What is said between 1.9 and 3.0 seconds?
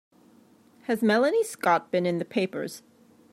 been in the papers?